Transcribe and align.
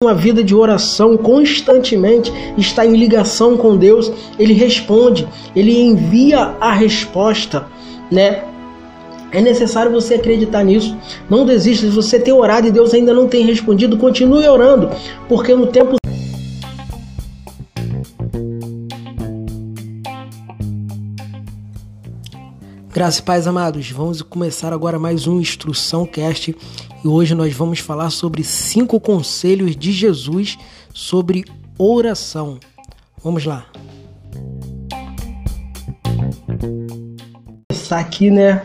uma 0.00 0.14
vida 0.14 0.44
de 0.44 0.54
oração 0.54 1.16
constantemente, 1.16 2.32
está 2.56 2.86
em 2.86 2.96
ligação 2.96 3.56
com 3.56 3.76
Deus, 3.76 4.12
ele 4.38 4.52
responde, 4.52 5.26
ele 5.56 5.76
envia 5.76 6.54
a 6.60 6.72
resposta, 6.72 7.66
né? 8.08 8.44
É 9.32 9.40
necessário 9.40 9.90
você 9.90 10.14
acreditar 10.14 10.62
nisso. 10.62 10.96
Não 11.28 11.44
desista. 11.44 11.84
Se 11.84 11.92
você 11.92 12.16
tem 12.16 12.32
orado 12.32 12.68
e 12.68 12.70
Deus 12.70 12.94
ainda 12.94 13.12
não 13.12 13.26
tem 13.26 13.44
respondido, 13.44 13.98
continue 13.98 14.46
orando, 14.46 14.88
porque 15.28 15.52
no 15.52 15.66
tempo 15.66 15.96
Graças 22.94 23.18
e 23.18 23.22
paz 23.22 23.48
amados, 23.48 23.90
vamos 23.90 24.22
começar 24.22 24.72
agora 24.72 24.96
mais 24.96 25.26
um 25.26 25.40
Instrução 25.40 26.06
Cast 26.06 26.56
e 27.04 27.08
hoje 27.08 27.34
nós 27.34 27.52
vamos 27.54 27.78
falar 27.78 28.10
sobre 28.10 28.42
cinco 28.42 28.98
conselhos 28.98 29.76
de 29.76 29.92
Jesus 29.92 30.58
sobre 30.92 31.44
oração. 31.78 32.58
Vamos 33.22 33.44
lá. 33.44 33.66
Está 37.70 38.00
aqui, 38.00 38.30
né? 38.30 38.62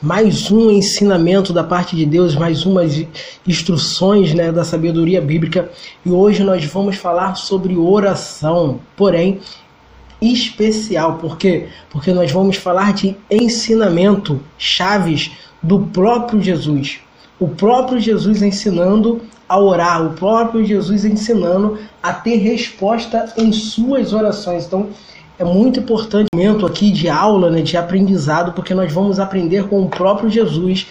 Mais 0.00 0.50
um 0.50 0.70
ensinamento 0.70 1.52
da 1.52 1.62
parte 1.62 1.94
de 1.94 2.04
Deus, 2.04 2.34
mais 2.34 2.66
umas 2.66 3.06
instruções, 3.46 4.34
né, 4.34 4.50
da 4.50 4.64
sabedoria 4.64 5.20
bíblica. 5.20 5.70
E 6.04 6.10
hoje 6.10 6.42
nós 6.42 6.64
vamos 6.64 6.96
falar 6.96 7.36
sobre 7.36 7.76
oração. 7.76 8.80
Porém, 8.96 9.40
especial. 10.20 11.18
Por 11.18 11.38
quê? 11.38 11.68
Porque 11.90 12.12
nós 12.12 12.30
vamos 12.30 12.56
falar 12.56 12.92
de 12.92 13.16
ensinamento, 13.30 14.40
chaves 14.58 15.30
do 15.62 15.80
próprio 15.80 16.42
Jesus. 16.42 17.00
O 17.42 17.48
próprio 17.48 17.98
Jesus 17.98 18.40
ensinando 18.40 19.20
a 19.48 19.58
orar, 19.58 20.06
o 20.06 20.10
próprio 20.10 20.64
Jesus 20.64 21.04
ensinando 21.04 21.76
a 22.00 22.12
ter 22.12 22.36
resposta 22.36 23.34
em 23.36 23.50
suas 23.50 24.12
orações. 24.12 24.64
Então, 24.64 24.90
é 25.36 25.42
muito 25.42 25.80
importante 25.80 26.28
o 26.32 26.36
momento 26.36 26.64
aqui 26.64 26.92
de 26.92 27.08
aula, 27.08 27.50
né, 27.50 27.60
de 27.60 27.76
aprendizado, 27.76 28.52
porque 28.52 28.72
nós 28.72 28.92
vamos 28.92 29.18
aprender 29.18 29.66
com 29.66 29.82
o 29.82 29.88
próprio 29.88 30.30
Jesus 30.30 30.86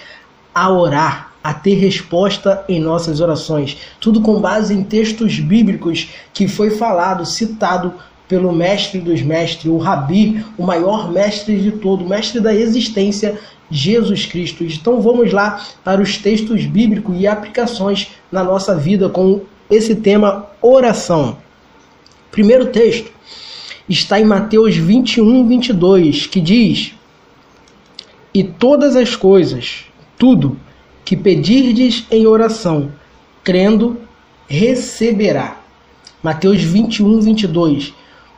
a 0.54 0.70
orar, 0.70 1.32
a 1.42 1.54
ter 1.54 1.76
resposta 1.76 2.66
em 2.68 2.82
nossas 2.82 3.22
orações. 3.22 3.78
Tudo 4.02 4.20
com 4.20 4.42
base 4.42 4.74
em 4.74 4.84
textos 4.84 5.40
bíblicos 5.40 6.10
que 6.34 6.50
foi 6.50 6.72
falado, 6.72 7.26
citado 7.26 7.94
pelo 8.28 8.52
mestre 8.52 9.00
dos 9.00 9.22
mestres, 9.22 9.72
o 9.72 9.78
Rabi, 9.78 10.46
o 10.58 10.64
maior 10.66 11.10
mestre 11.10 11.58
de 11.62 11.72
todo, 11.72 12.06
mestre 12.06 12.42
da 12.42 12.54
existência, 12.54 13.40
Jesus 13.72 14.26
Cristo. 14.26 14.64
Então 14.64 15.02
vamos 15.02 15.32
lá 15.32 15.66
para 15.84 16.02
os 16.02 16.18
textos 16.18 16.66
bíblicos 16.66 17.16
e 17.18 17.26
aplicações 17.26 18.10
na 18.32 18.44
nossa 18.44 18.76
vida 18.76 19.10
com 19.10 19.42
esse 19.70 19.96
tema 19.96 20.48
oração. 20.62 21.38
Primeiro 22.30 22.68
texto 22.68 23.12
está 23.88 24.20
em 24.20 24.26
Mateus 24.26 24.76
21, 24.76 25.48
22, 25.48 26.28
que 26.28 26.42
diz: 26.42 26.94
E 28.34 28.44
todas 28.44 28.96
as 28.96 29.16
coisas, 29.16 29.86
tudo 30.18 30.58
que 31.04 31.16
pedirdes 31.16 32.06
em 32.12 32.28
oração, 32.28 32.92
crendo, 33.44 33.98
receberá. 34.48 35.62
Mateus 36.22 36.62
21, 36.62 37.22
22. 37.22 37.94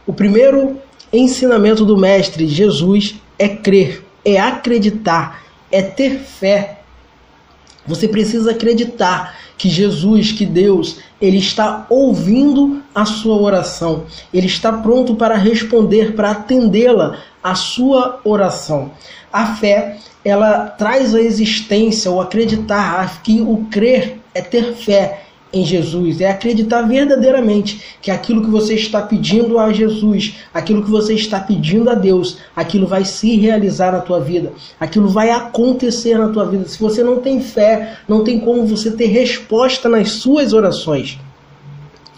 O 0.05 0.13
primeiro 0.13 0.77
ensinamento 1.11 1.85
do 1.85 1.97
Mestre 1.97 2.47
Jesus 2.47 3.15
é 3.37 3.47
crer, 3.47 4.03
é 4.25 4.39
acreditar, 4.39 5.43
é 5.71 5.81
ter 5.81 6.19
fé. 6.19 6.79
Você 7.85 8.07
precisa 8.07 8.51
acreditar 8.51 9.35
que 9.57 9.69
Jesus, 9.69 10.31
que 10.31 10.45
Deus, 10.45 10.97
ele 11.21 11.37
está 11.37 11.85
ouvindo 11.89 12.81
a 12.93 13.05
sua 13.05 13.35
oração. 13.35 14.05
Ele 14.33 14.47
está 14.47 14.71
pronto 14.71 15.15
para 15.15 15.35
responder, 15.35 16.15
para 16.15 16.31
atendê-la, 16.31 17.17
a 17.41 17.55
sua 17.55 18.19
oração. 18.23 18.91
A 19.31 19.55
fé, 19.55 19.97
ela 20.23 20.67
traz 20.67 21.13
a 21.13 21.21
existência, 21.21 22.09
o 22.09 22.21
acreditar, 22.21 23.21
que 23.21 23.41
o 23.41 23.65
crer 23.69 24.19
é 24.33 24.41
ter 24.41 24.73
fé, 24.75 25.25
em 25.53 25.63
Jesus, 25.63 26.19
é 26.19 26.31
acreditar 26.31 26.81
verdadeiramente 26.81 27.79
que 28.01 28.09
aquilo 28.09 28.41
que 28.41 28.49
você 28.49 28.73
está 28.73 29.03
pedindo 29.03 29.59
a 29.59 29.71
Jesus, 29.71 30.37
aquilo 30.51 30.83
que 30.83 30.89
você 30.89 31.13
está 31.13 31.39
pedindo 31.39 31.91
a 31.91 31.93
Deus, 31.93 32.39
aquilo 32.55 32.87
vai 32.87 33.05
se 33.05 33.37
realizar 33.37 33.91
na 33.91 33.99
tua 33.99 34.19
vida, 34.19 34.51
aquilo 34.79 35.07
vai 35.07 35.29
acontecer 35.29 36.17
na 36.17 36.29
tua 36.29 36.45
vida. 36.45 36.67
Se 36.67 36.79
você 36.79 37.03
não 37.03 37.21
tem 37.21 37.39
fé, 37.39 37.99
não 38.07 38.23
tem 38.23 38.39
como 38.39 38.65
você 38.65 38.89
ter 38.89 39.05
resposta 39.05 39.87
nas 39.87 40.09
suas 40.13 40.53
orações. 40.53 41.19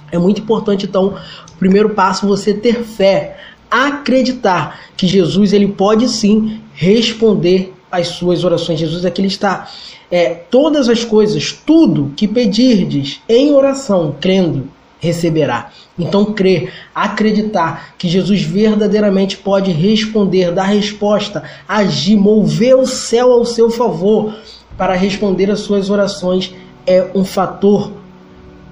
É 0.10 0.18
muito 0.18 0.40
importante 0.40 0.86
então, 0.86 1.16
o 1.52 1.58
primeiro 1.58 1.90
passo 1.90 2.26
você 2.26 2.54
ter 2.54 2.84
fé, 2.84 3.38
acreditar 3.70 4.80
que 4.96 5.08
Jesus 5.08 5.52
ele 5.52 5.68
pode 5.68 6.08
sim 6.08 6.62
responder 6.74 7.75
as 7.98 8.10
suas 8.10 8.44
orações. 8.44 8.80
Jesus 8.80 9.06
aqui 9.06 9.22
ele 9.22 9.28
está 9.28 9.70
é, 10.12 10.30
todas 10.30 10.90
as 10.90 11.04
coisas, 11.04 11.52
tudo 11.52 12.14
que 12.16 12.28
pedirdes 12.28 13.22
em 13.28 13.52
oração, 13.54 14.16
crendo, 14.20 14.68
receberá. 15.00 15.72
Então, 15.98 16.26
crer, 16.26 16.72
acreditar 16.94 17.96
que 17.98 18.08
Jesus 18.08 18.42
verdadeiramente 18.42 19.38
pode 19.38 19.72
responder, 19.72 20.52
dar 20.52 20.66
resposta, 20.66 21.44
agir, 21.68 22.18
mover 22.18 22.76
o 22.76 22.86
céu 22.86 23.32
ao 23.32 23.46
seu 23.46 23.70
favor 23.70 24.36
para 24.78 24.94
responder 24.94 25.50
às 25.50 25.62
suas 25.62 25.90
orações 25.90 26.54
é 26.86 27.08
um 27.16 27.24
fator 27.24 27.92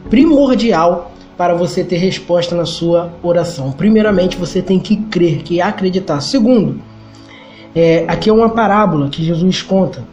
primordial 0.09 1.11
para 1.38 1.53
você 1.53 1.84
ter 1.84 1.97
resposta 1.97 2.55
na 2.55 2.66
sua 2.66 3.11
oração. 3.23 3.72
Primeiramente, 3.72 4.38
você 4.38 4.61
tem 4.61 4.79
que 4.79 4.97
crer, 4.97 5.44
que 5.44 5.61
acreditar. 5.61 6.22
Segundo, 6.22 6.79
é, 7.75 8.06
aqui 8.07 8.29
é 8.29 8.34
uma 8.34 8.50
parábola 8.50 9.09
que 9.09 9.23
Jesus 9.23 9.61
conta, 9.61 10.03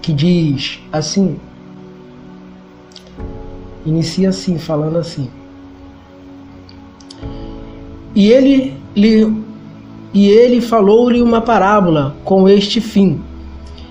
que 0.00 0.12
diz 0.12 0.80
assim, 0.92 1.38
inicia 3.84 4.28
assim, 4.28 4.58
falando 4.58 4.98
assim. 4.98 5.28
E 8.14 8.30
ele 8.30 8.74
lhe 8.94 9.44
e 10.14 10.30
ele 10.30 10.62
falou-lhe 10.62 11.20
uma 11.20 11.42
parábola 11.42 12.16
com 12.24 12.48
este 12.48 12.80
fim, 12.80 13.20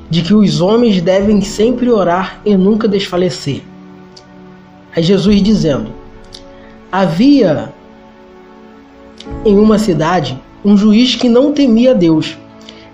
de 0.10 0.24
que 0.24 0.34
os 0.34 0.60
homens 0.60 1.00
devem 1.00 1.40
sempre 1.42 1.92
orar 1.92 2.42
e 2.44 2.58
nunca 2.58 2.88
desfalecer. 2.88 3.62
É 4.96 5.02
Jesus 5.02 5.44
dizendo: 5.44 5.92
Havia 6.92 7.72
em 9.46 9.58
uma 9.60 9.78
cidade 9.78 10.40
um 10.66 10.76
juiz 10.76 11.16
que 11.16 11.30
não 11.30 11.54
temia 11.54 11.94
Deus, 11.94 12.36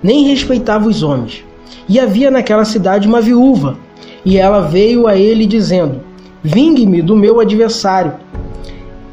nem 0.03 0.27
respeitava 0.27 0.89
os 0.89 1.01
homens. 1.01 1.43
E 1.87 1.99
havia 1.99 2.29
naquela 2.29 2.65
cidade 2.65 3.07
uma 3.07 3.21
viúva, 3.21 3.77
e 4.25 4.37
ela 4.37 4.59
veio 4.59 5.07
a 5.07 5.17
ele 5.17 5.45
dizendo: 5.45 6.01
Vingue-me 6.43 7.01
do 7.01 7.15
meu 7.15 7.39
adversário. 7.39 8.13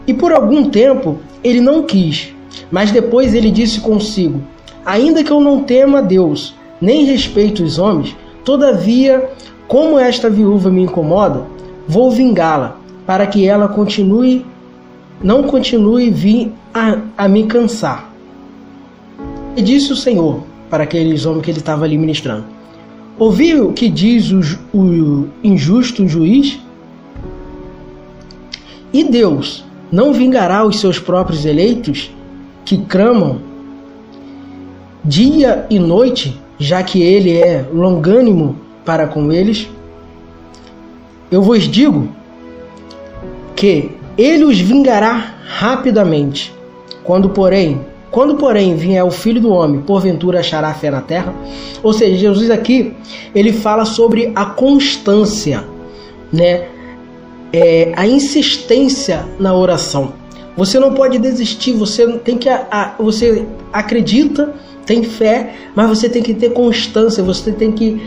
E 0.07 0.13
por 0.13 0.33
algum 0.33 0.69
tempo 0.69 1.19
ele 1.45 1.61
não 1.61 1.85
quis, 1.85 2.35
mas 2.71 2.91
depois 2.91 3.33
ele 3.33 3.51
disse 3.51 3.81
consigo: 3.81 4.43
Ainda 4.85 5.23
que 5.23 5.31
eu 5.31 5.41
não 5.41 5.63
tema 5.63 6.03
Deus, 6.03 6.55
nem 6.81 7.05
respeito 7.05 7.63
os 7.63 7.79
homens, 7.79 8.17
todavia, 8.45 9.31
como 9.69 9.99
esta 9.99 10.29
viúva 10.29 10.69
me 10.69 10.83
incomoda, 10.83 11.47
vou 11.87 12.11
vingá-la, 12.11 12.77
para 13.07 13.27
que 13.27 13.47
ela 13.47 13.69
continue, 13.69 14.45
não 15.23 15.45
continue 15.45 16.11
vir 16.11 16.53
a, 16.75 16.99
a 17.17 17.29
me 17.29 17.45
cansar. 17.45 18.08
Disse 19.63 19.93
o 19.93 19.97
Senhor 19.97 20.43
para 20.71 20.85
aqueles 20.85 21.27
homens 21.27 21.45
que 21.45 21.51
ele 21.51 21.59
estava 21.59 21.85
ali 21.85 21.99
ministrando: 21.99 22.45
Ouviu 23.19 23.69
o 23.69 23.73
que 23.73 23.89
diz 23.89 24.31
o, 24.31 24.41
o 24.77 25.29
injusto 25.43 26.07
juiz? 26.09 26.59
E 28.93 29.05
Deus 29.05 29.65
não 29.91 30.13
vingará 30.13 30.65
os 30.65 30.81
seus 30.81 30.99
próprios 30.99 31.45
eleitos 31.45 32.11
que 32.65 32.79
clamam 32.79 33.41
dia 35.05 35.67
e 35.71 35.79
noite, 35.79 36.41
já 36.59 36.83
que 36.83 37.03
ele 37.03 37.33
é 37.37 37.65
longânimo 37.73 38.57
para 38.85 39.07
com 39.07 39.33
eles? 39.33 39.69
Eu 41.31 41.43
vos 41.43 41.65
digo 41.65 42.09
que 43.55 43.91
ele 44.17 44.45
os 44.45 44.59
vingará 44.59 45.35
rapidamente. 45.47 46.55
Quando, 47.05 47.31
porém, 47.31 47.81
quando, 48.11 48.37
porém, 48.37 48.75
vier 48.75 49.05
o 49.05 49.11
Filho 49.11 49.41
do 49.41 49.51
Homem, 49.51 49.81
porventura 49.81 50.41
achará 50.41 50.73
fé 50.73 50.91
na 50.91 51.01
terra? 51.01 51.35
Ou 51.83 51.93
seja, 51.93 52.17
Jesus 52.17 52.51
aqui, 52.51 52.95
ele 53.35 53.53
fala 53.53 53.85
sobre 53.85 54.33
a 54.35 54.47
constância, 54.47 55.65
né? 56.33 56.69
É, 57.53 57.93
a 57.97 58.07
insistência 58.07 59.27
na 59.39 59.55
oração. 59.55 60.13
Você 60.57 60.79
não 60.79 60.93
pode 60.93 61.19
desistir, 61.19 61.73
você 61.73 62.07
tem 62.19 62.37
que 62.37 62.49
a, 62.49 62.95
você 62.99 63.47
acredita, 63.73 64.53
tem 64.85 65.03
fé, 65.03 65.55
mas 65.75 65.89
você 65.89 66.09
tem 66.09 66.23
que 66.23 66.35
ter 66.35 66.51
constância, 66.51 67.23
você 67.23 67.53
tem 67.53 67.71
que 67.71 68.03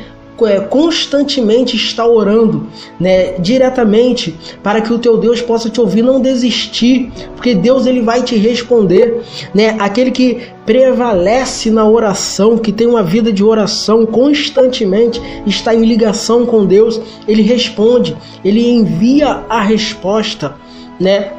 constantemente 0.70 1.76
estar 1.76 2.08
orando, 2.08 2.68
né, 3.00 3.34
diretamente, 3.40 4.36
para 4.64 4.82
que 4.82 4.92
o 4.94 5.00
teu 5.00 5.18
Deus 5.18 5.42
possa 5.42 5.70
te 5.70 5.80
ouvir, 5.80 6.02
não 6.02 6.20
desistir, 6.20 7.12
porque 7.36 7.54
Deus 7.54 7.86
ele 7.86 8.02
vai 8.02 8.24
te 8.24 8.36
responder, 8.38 9.22
né? 9.54 9.76
Aquele 9.80 10.12
que 10.12 10.42
prevalece 10.66 11.70
na 11.70 11.88
oração, 11.88 12.58
que 12.58 12.72
tem 12.72 12.88
uma 12.88 13.04
vida 13.04 13.32
de 13.32 13.44
oração 13.44 14.06
constantemente, 14.06 15.22
está 15.46 15.74
em 15.74 15.86
ligação 15.86 16.46
com 16.46 16.66
Deus, 16.66 17.02
ele 17.28 17.42
responde, 17.42 18.16
ele 18.44 18.66
envia 18.68 19.44
a 19.50 19.62
resposta, 19.62 20.56
né? 21.00 21.32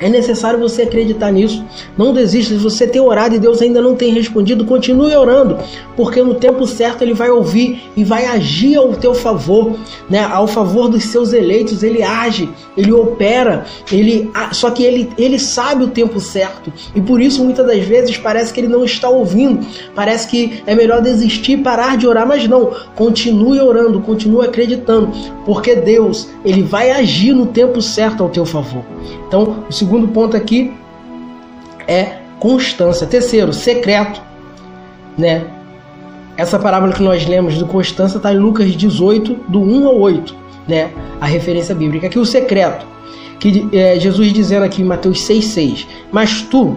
É 0.00 0.08
necessário 0.08 0.58
você 0.58 0.82
acreditar 0.82 1.30
nisso. 1.30 1.62
Não 1.96 2.12
desista. 2.12 2.54
Se 2.54 2.60
você 2.60 2.86
tem 2.86 3.00
orado 3.00 3.34
e 3.34 3.38
Deus 3.38 3.60
ainda 3.60 3.82
não 3.82 3.94
tem 3.94 4.12
respondido, 4.12 4.64
continue 4.64 5.14
orando, 5.14 5.58
porque 5.94 6.22
no 6.22 6.34
tempo 6.34 6.66
certo 6.66 7.02
Ele 7.02 7.12
vai 7.12 7.30
ouvir 7.30 7.82
e 7.94 8.02
vai 8.02 8.24
agir 8.24 8.76
ao 8.76 8.94
teu 8.94 9.14
favor, 9.14 9.76
né? 10.08 10.20
Ao 10.20 10.46
favor 10.46 10.88
dos 10.88 11.04
seus 11.04 11.34
eleitos. 11.34 11.82
Ele 11.82 12.02
age, 12.02 12.48
ele 12.76 12.92
opera, 12.92 13.66
ele 13.92 14.30
só 14.52 14.70
que 14.70 14.82
ele, 14.82 15.10
ele 15.18 15.38
sabe 15.38 15.84
o 15.84 15.88
tempo 15.88 16.18
certo 16.18 16.72
e 16.94 17.00
por 17.00 17.20
isso 17.20 17.44
muitas 17.44 17.66
das 17.66 17.84
vezes 17.84 18.16
parece 18.16 18.52
que 18.52 18.60
ele 18.60 18.68
não 18.68 18.84
está 18.84 19.08
ouvindo. 19.08 19.66
Parece 19.94 20.28
que 20.28 20.62
é 20.66 20.74
melhor 20.74 21.02
desistir, 21.02 21.58
parar 21.58 21.96
de 21.96 22.06
orar, 22.06 22.26
mas 22.26 22.48
não. 22.48 22.70
Continue 22.94 23.60
orando, 23.60 24.00
continue 24.00 24.46
acreditando, 24.46 25.10
porque 25.44 25.74
Deus 25.74 26.28
ele 26.44 26.62
vai 26.62 26.90
agir 26.90 27.34
no 27.34 27.46
tempo 27.46 27.82
certo 27.82 28.22
ao 28.22 28.28
teu 28.30 28.46
favor. 28.46 28.84
Então, 29.30 29.64
o 29.68 29.72
segundo 29.72 30.08
ponto 30.08 30.36
aqui 30.36 30.72
é 31.86 32.16
constância. 32.40 33.06
Terceiro, 33.06 33.52
secreto, 33.52 34.20
né? 35.16 35.46
Essa 36.36 36.58
parábola 36.58 36.92
que 36.92 37.00
nós 37.00 37.24
lemos 37.28 37.56
do 37.56 37.64
constância 37.64 38.16
está 38.16 38.32
em 38.32 38.38
Lucas 38.38 38.72
18, 38.72 39.34
do 39.46 39.60
1 39.60 39.86
ao 39.86 40.00
8, 40.00 40.34
né? 40.66 40.90
A 41.20 41.26
referência 41.26 41.76
bíblica. 41.76 42.08
Aqui 42.08 42.18
o 42.18 42.26
secreto, 42.26 42.84
que 43.38 43.68
é, 43.72 44.00
Jesus 44.00 44.32
dizendo 44.32 44.64
aqui 44.64 44.82
em 44.82 44.84
Mateus 44.84 45.20
6,6: 45.20 45.86
Mas 46.10 46.42
tu, 46.42 46.76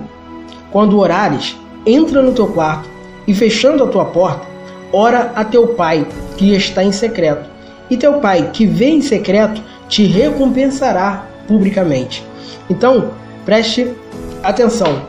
quando 0.72 1.00
orares, 1.00 1.58
entra 1.88 2.22
no 2.22 2.34
teu 2.34 2.46
quarto 2.46 2.88
e 3.28 3.34
fechando 3.34 3.84
a 3.84 3.88
tua 3.88 4.06
porta, 4.06 4.46
ora 4.92 5.32
a 5.34 5.44
teu 5.44 5.70
pai 5.70 6.06
que 6.38 6.54
está 6.54 6.84
em 6.84 6.92
secreto. 6.92 7.50
E 7.90 7.98
teu 7.98 8.20
pai 8.20 8.52
que 8.54 8.68
vê 8.68 8.90
em 8.90 9.02
secreto 9.02 9.60
te 9.90 10.04
recompensará 10.06 11.33
publicamente. 11.48 12.24
Então, 12.70 13.12
preste 13.46 13.94
atenção. 14.42 15.08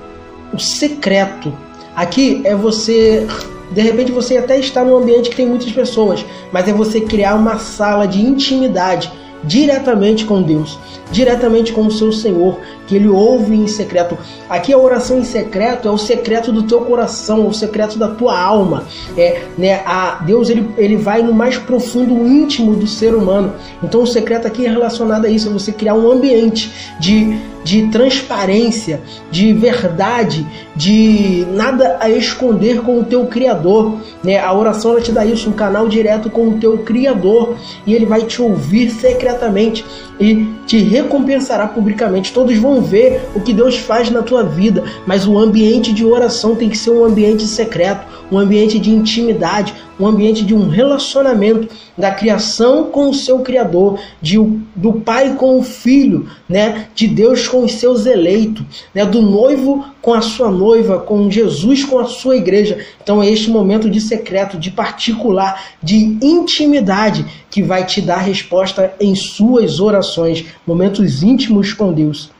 O 0.52 0.58
secreto 0.58 1.52
aqui 1.94 2.42
é 2.44 2.54
você 2.54 3.26
de 3.70 3.80
repente 3.80 4.12
você 4.12 4.36
até 4.36 4.58
está 4.58 4.84
num 4.84 4.96
ambiente 4.96 5.30
que 5.30 5.36
tem 5.36 5.46
muitas 5.46 5.72
pessoas, 5.72 6.24
mas 6.52 6.68
é 6.68 6.72
você 6.72 7.00
criar 7.00 7.34
uma 7.34 7.58
sala 7.58 8.06
de 8.06 8.20
intimidade 8.20 9.10
diretamente 9.46 10.24
com 10.24 10.42
Deus, 10.42 10.78
diretamente 11.10 11.72
com 11.72 11.86
o 11.86 11.90
seu 11.90 12.12
Senhor, 12.12 12.58
que 12.86 12.96
ele 12.96 13.08
ouve 13.08 13.54
em 13.54 13.66
secreto. 13.66 14.16
Aqui 14.48 14.72
a 14.72 14.78
oração 14.78 15.18
em 15.18 15.24
secreto 15.24 15.88
é 15.88 15.90
o 15.90 15.98
secreto 15.98 16.52
do 16.52 16.62
teu 16.64 16.80
coração, 16.82 17.46
o 17.46 17.54
secreto 17.54 17.98
da 17.98 18.08
tua 18.08 18.38
alma. 18.38 18.84
É, 19.16 19.42
né, 19.56 19.82
a 19.86 20.22
Deus 20.24 20.48
ele, 20.48 20.68
ele 20.76 20.96
vai 20.96 21.22
no 21.22 21.32
mais 21.32 21.56
profundo 21.58 22.14
íntimo 22.26 22.74
do 22.74 22.86
ser 22.86 23.14
humano. 23.14 23.54
Então 23.82 24.02
o 24.02 24.06
secreto 24.06 24.46
aqui 24.46 24.66
é 24.66 24.70
relacionado 24.70 25.24
a 25.24 25.28
isso, 25.28 25.48
é 25.48 25.52
você 25.52 25.72
criar 25.72 25.94
um 25.94 26.10
ambiente 26.10 26.72
de 26.98 27.38
de 27.64 27.88
transparência, 27.88 29.00
de 29.30 29.52
verdade, 29.54 30.46
de 30.76 31.46
nada 31.54 31.96
a 31.98 32.10
esconder 32.10 32.82
com 32.82 33.00
o 33.00 33.04
teu 33.04 33.26
Criador. 33.26 33.96
Né? 34.22 34.38
A 34.38 34.52
oração 34.52 34.92
ela 34.92 35.00
te 35.00 35.10
dá 35.10 35.24
isso, 35.24 35.48
um 35.48 35.54
canal 35.54 35.88
direto 35.88 36.28
com 36.28 36.48
o 36.48 36.58
teu 36.58 36.78
Criador, 36.78 37.56
e 37.86 37.94
ele 37.94 38.04
vai 38.04 38.22
te 38.22 38.42
ouvir 38.42 38.90
secretamente 38.90 39.84
e 40.20 40.46
te 40.66 40.78
recompensará 40.78 41.66
publicamente. 41.66 42.32
Todos 42.32 42.56
vão 42.56 42.82
ver 42.82 43.22
o 43.34 43.40
que 43.40 43.52
Deus 43.52 43.76
faz 43.76 44.10
na 44.10 44.22
tua 44.22 44.44
vida, 44.44 44.84
mas 45.06 45.26
o 45.26 45.38
ambiente 45.38 45.92
de 45.92 46.04
oração 46.04 46.54
tem 46.54 46.68
que 46.68 46.78
ser 46.78 46.90
um 46.90 47.04
ambiente 47.04 47.44
secreto, 47.46 48.06
um 48.30 48.38
ambiente 48.38 48.78
de 48.78 48.90
intimidade, 48.90 49.74
um 49.98 50.06
ambiente 50.06 50.44
de 50.44 50.54
um 50.54 50.68
relacionamento 50.68 51.68
da 51.96 52.10
criação 52.10 52.84
com 52.84 53.10
o 53.10 53.14
seu 53.14 53.40
Criador, 53.40 53.98
de, 54.20 54.36
do 54.74 54.94
pai 54.94 55.34
com 55.34 55.58
o 55.58 55.62
filho, 55.62 56.28
né? 56.48 56.86
de 56.94 57.06
Deus 57.06 57.46
com 57.54 57.62
os 57.62 57.74
seus 57.74 58.04
eleitos, 58.04 58.66
né? 58.92 59.06
do 59.06 59.22
noivo 59.22 59.84
com 60.02 60.12
a 60.12 60.20
sua 60.20 60.50
noiva, 60.50 60.98
com 60.98 61.30
Jesus 61.30 61.84
com 61.84 62.00
a 62.00 62.04
sua 62.04 62.36
igreja. 62.36 62.84
Então 63.00 63.22
é 63.22 63.30
este 63.30 63.48
momento 63.48 63.88
de 63.88 64.00
secreto, 64.00 64.58
de 64.58 64.72
particular, 64.72 65.62
de 65.80 66.18
intimidade 66.20 67.24
que 67.48 67.62
vai 67.62 67.86
te 67.86 68.00
dar 68.00 68.16
resposta 68.16 68.92
em 68.98 69.14
suas 69.14 69.78
orações, 69.78 70.44
momentos 70.66 71.22
íntimos 71.22 71.72
com 71.72 71.92
Deus. 71.92 72.32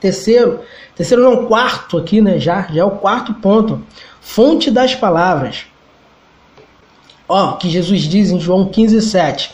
Terceiro, 0.00 0.60
terceiro 0.96 1.22
não, 1.22 1.44
quarto 1.44 1.98
aqui, 1.98 2.22
né? 2.22 2.40
Já, 2.40 2.62
já 2.72 2.80
é 2.80 2.84
o 2.84 2.92
quarto 2.92 3.34
ponto. 3.34 3.82
Fonte 4.18 4.70
das 4.70 4.94
palavras. 4.94 5.66
Ó, 7.28 7.52
que 7.52 7.68
Jesus 7.68 8.00
diz 8.04 8.30
em 8.30 8.40
João 8.40 8.64
15,7: 8.64 9.50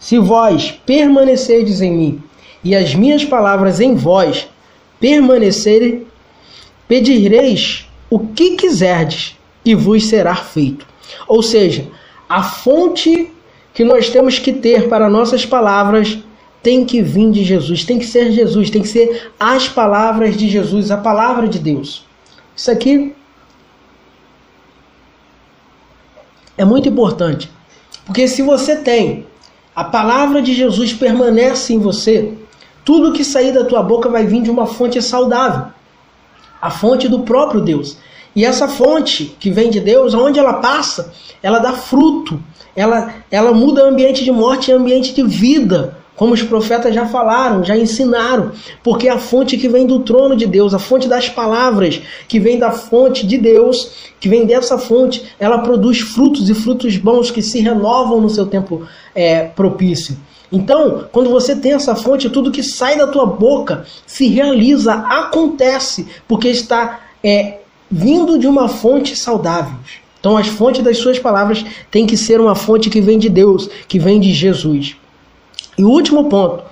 Se 0.00 0.18
vós 0.18 0.70
permanecerdes 0.86 1.82
em 1.82 1.92
mim 1.92 2.22
e 2.64 2.74
as 2.74 2.94
minhas 2.94 3.24
palavras 3.24 3.80
em 3.80 3.94
vós 3.94 4.48
permanecerem, 5.00 6.06
pedireis 6.86 7.88
o 8.08 8.18
que 8.20 8.56
quiserdes 8.56 9.36
e 9.64 9.74
vos 9.74 10.06
será 10.06 10.34
feito. 10.34 10.86
Ou 11.26 11.42
seja, 11.42 11.88
a 12.28 12.42
fonte 12.42 13.30
que 13.74 13.84
nós 13.84 14.10
temos 14.10 14.38
que 14.38 14.52
ter 14.52 14.88
para 14.88 15.08
nossas 15.08 15.44
palavras 15.44 16.18
tem 16.62 16.84
que 16.84 17.02
vir 17.02 17.30
de 17.30 17.42
Jesus, 17.42 17.84
tem 17.84 17.98
que 17.98 18.06
ser 18.06 18.30
Jesus, 18.30 18.70
tem 18.70 18.82
que 18.82 18.88
ser 18.88 19.32
as 19.38 19.68
palavras 19.68 20.36
de 20.36 20.48
Jesus, 20.48 20.90
a 20.90 20.96
palavra 20.96 21.48
de 21.48 21.58
Deus. 21.58 22.06
Isso 22.54 22.70
aqui 22.70 23.14
é 26.56 26.64
muito 26.64 26.88
importante. 26.88 27.50
Porque 28.04 28.28
se 28.28 28.42
você 28.42 28.76
tem 28.76 29.26
a 29.74 29.82
palavra 29.82 30.40
de 30.42 30.54
Jesus 30.54 30.92
permanece 30.92 31.72
em 31.72 31.78
você, 31.78 32.32
tudo 32.84 33.12
que 33.12 33.24
sair 33.24 33.52
da 33.52 33.64
tua 33.64 33.82
boca 33.82 34.08
vai 34.08 34.26
vir 34.26 34.42
de 34.42 34.50
uma 34.50 34.66
fonte 34.66 35.00
saudável, 35.00 35.66
a 36.60 36.70
fonte 36.70 37.08
do 37.08 37.20
próprio 37.20 37.60
Deus. 37.60 37.96
E 38.34 38.44
essa 38.44 38.66
fonte 38.66 39.36
que 39.38 39.50
vem 39.50 39.70
de 39.70 39.80
Deus, 39.80 40.14
onde 40.14 40.38
ela 40.38 40.54
passa, 40.54 41.12
ela 41.42 41.58
dá 41.58 41.72
fruto, 41.72 42.42
ela, 42.74 43.14
ela 43.30 43.52
muda 43.52 43.84
ambiente 43.84 44.24
de 44.24 44.32
morte 44.32 44.70
em 44.70 44.74
ambiente 44.74 45.12
de 45.14 45.22
vida 45.22 46.02
como 46.22 46.34
os 46.34 46.42
profetas 46.42 46.94
já 46.94 47.06
falaram, 47.06 47.64
já 47.64 47.76
ensinaram, 47.76 48.52
porque 48.82 49.08
a 49.08 49.18
fonte 49.18 49.56
que 49.56 49.68
vem 49.68 49.86
do 49.86 50.00
trono 50.00 50.36
de 50.36 50.46
Deus, 50.46 50.74
a 50.74 50.78
fonte 50.78 51.08
das 51.08 51.28
palavras, 51.28 52.00
que 52.28 52.38
vem 52.38 52.58
da 52.58 52.70
fonte 52.70 53.26
de 53.26 53.38
Deus, 53.38 54.12
que 54.20 54.28
vem 54.28 54.44
dessa 54.44 54.78
fonte, 54.78 55.24
ela 55.38 55.58
produz 55.58 56.00
frutos 56.00 56.48
e 56.48 56.54
frutos 56.54 56.96
bons 56.96 57.30
que 57.30 57.42
se 57.42 57.60
renovam 57.60 58.20
no 58.20 58.30
seu 58.30 58.46
tempo 58.46 58.86
é, 59.14 59.44
propício. 59.44 60.16
Então, 60.52 61.06
quando 61.10 61.30
você 61.30 61.56
tem 61.56 61.72
essa 61.72 61.96
fonte, 61.96 62.28
tudo 62.28 62.52
que 62.52 62.62
sai 62.62 62.98
da 62.98 63.06
tua 63.06 63.24
boca 63.24 63.86
se 64.06 64.28
realiza, 64.28 64.92
acontece, 64.92 66.06
porque 66.28 66.48
está 66.48 67.00
é, 67.24 67.58
vindo 67.90 68.38
de 68.38 68.46
uma 68.46 68.68
fonte 68.68 69.16
saudável. 69.16 69.74
Então, 70.20 70.36
as 70.36 70.46
fontes 70.46 70.84
das 70.84 70.98
suas 70.98 71.18
palavras 71.18 71.64
têm 71.90 72.06
que 72.06 72.16
ser 72.16 72.40
uma 72.40 72.54
fonte 72.54 72.90
que 72.90 73.00
vem 73.00 73.18
de 73.18 73.30
Deus, 73.30 73.68
que 73.88 73.98
vem 73.98 74.20
de 74.20 74.32
Jesus. 74.32 74.94
E 75.76 75.84
o 75.84 75.88
último 75.88 76.28
ponto, 76.28 76.62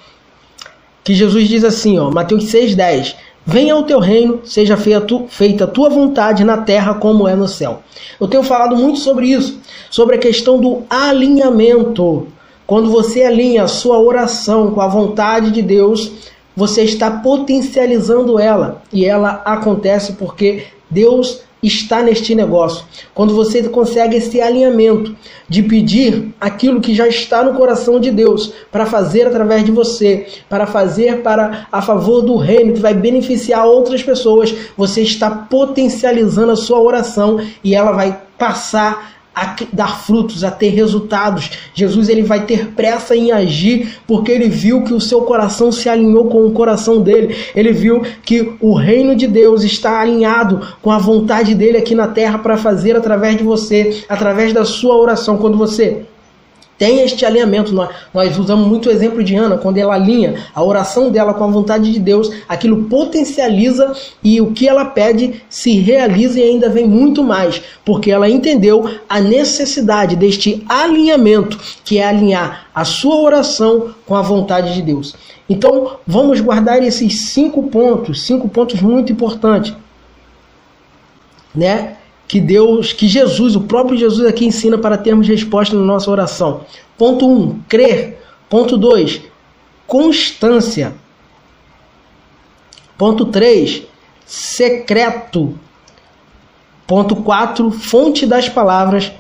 que 1.02 1.14
Jesus 1.14 1.48
diz 1.48 1.64
assim, 1.64 1.98
ó, 1.98 2.10
Mateus 2.10 2.44
6,10: 2.44 3.16
Venha 3.44 3.74
ao 3.74 3.84
teu 3.84 3.98
reino, 3.98 4.40
seja 4.44 4.76
feita 4.76 5.64
a 5.64 5.66
tua 5.66 5.88
vontade 5.88 6.44
na 6.44 6.58
terra 6.58 6.94
como 6.94 7.26
é 7.26 7.34
no 7.34 7.48
céu. 7.48 7.82
Eu 8.20 8.28
tenho 8.28 8.42
falado 8.42 8.76
muito 8.76 8.98
sobre 8.98 9.28
isso, 9.28 9.58
sobre 9.90 10.16
a 10.16 10.18
questão 10.18 10.60
do 10.60 10.82
alinhamento. 10.90 12.28
Quando 12.70 12.88
você 12.88 13.24
alinha 13.24 13.64
a 13.64 13.66
sua 13.66 13.98
oração 13.98 14.70
com 14.70 14.80
a 14.80 14.86
vontade 14.86 15.50
de 15.50 15.60
Deus, 15.60 16.12
você 16.54 16.82
está 16.84 17.10
potencializando 17.10 18.38
ela. 18.38 18.80
E 18.92 19.04
ela 19.04 19.42
acontece 19.44 20.12
porque 20.12 20.66
Deus 20.88 21.40
está 21.60 22.00
neste 22.00 22.32
negócio. 22.32 22.84
Quando 23.12 23.34
você 23.34 23.68
consegue 23.68 24.18
esse 24.18 24.40
alinhamento 24.40 25.16
de 25.48 25.64
pedir 25.64 26.32
aquilo 26.40 26.80
que 26.80 26.94
já 26.94 27.08
está 27.08 27.42
no 27.42 27.54
coração 27.54 27.98
de 27.98 28.12
Deus 28.12 28.52
para 28.70 28.86
fazer 28.86 29.26
através 29.26 29.64
de 29.64 29.72
você, 29.72 30.28
para 30.48 30.64
fazer 30.64 31.22
para 31.22 31.66
a 31.72 31.82
favor 31.82 32.22
do 32.22 32.36
reino 32.36 32.74
que 32.74 32.80
vai 32.80 32.94
beneficiar 32.94 33.66
outras 33.66 34.00
pessoas, 34.00 34.54
você 34.76 35.02
está 35.02 35.28
potencializando 35.28 36.52
a 36.52 36.56
sua 36.56 36.78
oração 36.78 37.44
e 37.64 37.74
ela 37.74 37.90
vai 37.90 38.16
passar 38.38 39.19
a 39.34 39.56
dar 39.72 40.00
frutos, 40.00 40.42
a 40.42 40.50
ter 40.50 40.70
resultados. 40.70 41.50
Jesus 41.74 42.08
ele 42.08 42.22
vai 42.22 42.44
ter 42.44 42.68
pressa 42.68 43.14
em 43.14 43.30
agir 43.30 43.98
porque 44.06 44.30
ele 44.30 44.48
viu 44.48 44.82
que 44.82 44.92
o 44.92 45.00
seu 45.00 45.22
coração 45.22 45.70
se 45.70 45.88
alinhou 45.88 46.26
com 46.26 46.46
o 46.46 46.52
coração 46.52 47.00
dele. 47.00 47.36
Ele 47.54 47.72
viu 47.72 48.02
que 48.22 48.54
o 48.60 48.74
reino 48.74 49.14
de 49.14 49.26
Deus 49.26 49.62
está 49.62 50.00
alinhado 50.00 50.60
com 50.82 50.90
a 50.90 50.98
vontade 50.98 51.54
dele 51.54 51.78
aqui 51.78 51.94
na 51.94 52.08
terra 52.08 52.38
para 52.38 52.56
fazer 52.56 52.96
através 52.96 53.36
de 53.36 53.44
você, 53.44 54.04
através 54.08 54.52
da 54.52 54.64
sua 54.64 54.96
oração. 54.96 55.38
Quando 55.38 55.56
você 55.56 56.02
tem 56.80 57.02
este 57.02 57.26
alinhamento. 57.26 57.74
Nós, 57.74 57.90
nós 58.12 58.38
usamos 58.38 58.66
muito 58.66 58.88
o 58.88 58.90
exemplo 58.90 59.22
de 59.22 59.36
Ana, 59.36 59.58
quando 59.58 59.76
ela 59.76 59.94
alinha 59.94 60.46
a 60.54 60.64
oração 60.64 61.10
dela 61.10 61.34
com 61.34 61.44
a 61.44 61.46
vontade 61.46 61.92
de 61.92 62.00
Deus, 62.00 62.30
aquilo 62.48 62.84
potencializa 62.84 63.92
e 64.24 64.40
o 64.40 64.52
que 64.52 64.66
ela 64.66 64.86
pede 64.86 65.42
se 65.50 65.78
realiza 65.78 66.40
e 66.40 66.42
ainda 66.42 66.70
vem 66.70 66.88
muito 66.88 67.22
mais, 67.22 67.60
porque 67.84 68.10
ela 68.10 68.30
entendeu 68.30 68.90
a 69.06 69.20
necessidade 69.20 70.16
deste 70.16 70.64
alinhamento, 70.66 71.60
que 71.84 71.98
é 71.98 72.08
alinhar 72.08 72.68
a 72.74 72.82
sua 72.82 73.16
oração 73.16 73.94
com 74.06 74.16
a 74.16 74.22
vontade 74.22 74.72
de 74.72 74.80
Deus. 74.80 75.14
Então, 75.50 75.98
vamos 76.06 76.40
guardar 76.40 76.82
esses 76.82 77.28
cinco 77.28 77.64
pontos, 77.64 78.22
cinco 78.22 78.48
pontos 78.48 78.80
muito 78.80 79.12
importantes, 79.12 79.74
né? 81.54 81.98
Que 82.30 82.40
Deus, 82.40 82.92
que 82.92 83.08
Jesus, 83.08 83.56
o 83.56 83.62
próprio 83.62 83.98
Jesus 83.98 84.24
aqui 84.24 84.46
ensina 84.46 84.78
para 84.78 84.96
termos 84.96 85.26
resposta 85.26 85.74
na 85.74 85.82
nossa 85.82 86.08
oração. 86.08 86.60
Ponto 86.96 87.26
1, 87.26 87.32
um, 87.32 87.60
crer. 87.68 88.22
Ponto 88.48 88.78
2, 88.78 89.22
constância. 89.84 90.94
Ponto 92.96 93.26
3, 93.26 93.82
secreto. 94.24 95.58
Ponto 96.86 97.16
4, 97.16 97.68
fonte 97.72 98.24
das 98.24 98.48
palavras. 98.48 99.10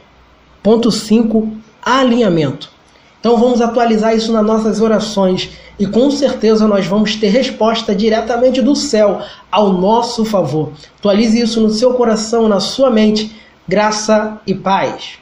Ponto 0.62 0.92
5, 0.92 1.52
alinhamento. 1.82 2.70
Então 3.20 3.36
vamos 3.36 3.60
atualizar 3.60 4.16
isso 4.16 4.32
nas 4.32 4.44
nossas 4.44 4.80
orações 4.80 5.50
e 5.78 5.86
com 5.86 6.10
certeza 6.10 6.66
nós 6.66 6.86
vamos 6.86 7.16
ter 7.16 7.28
resposta 7.28 7.94
diretamente 7.94 8.62
do 8.62 8.74
céu 8.74 9.20
ao 9.52 9.72
nosso 9.72 10.24
favor. 10.24 10.72
Atualize 10.98 11.40
isso 11.40 11.60
no 11.60 11.70
seu 11.70 11.94
coração, 11.94 12.48
na 12.48 12.60
sua 12.60 12.90
mente. 12.90 13.38
Graça 13.68 14.40
e 14.46 14.54
paz. 14.54 15.19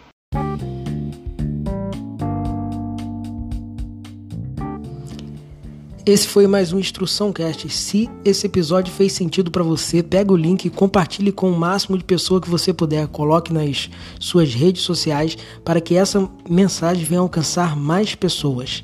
Esse 6.09 6.27
foi 6.27 6.47
mais 6.47 6.73
um 6.73 6.79
Instrução 6.79 7.31
Cast. 7.35 7.69
Se 7.69 8.09
esse 8.25 8.47
episódio 8.47 8.91
fez 8.91 9.13
sentido 9.13 9.51
para 9.51 9.63
você, 9.63 10.03
pega 10.03 10.33
o 10.33 10.37
link 10.39 10.65
e 10.65 10.71
compartilhe 10.71 11.31
com 11.31 11.51
o 11.51 11.59
máximo 11.59 11.99
de 11.99 12.03
pessoas 12.03 12.41
que 12.41 12.49
você 12.49 12.73
puder. 12.73 13.07
Coloque 13.09 13.53
nas 13.53 13.91
suas 14.19 14.55
redes 14.55 14.81
sociais 14.81 15.37
para 15.63 15.83
que 15.83 15.95
essa 15.95 16.27
mensagem 16.49 17.05
venha 17.05 17.21
alcançar 17.21 17.77
mais 17.77 18.15
pessoas. 18.15 18.83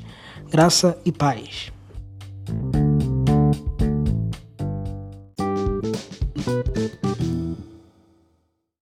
Graça 0.51 0.95
e 1.03 1.11
paz. 1.11 1.71